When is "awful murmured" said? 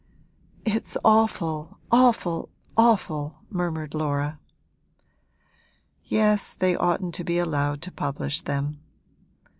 2.75-3.93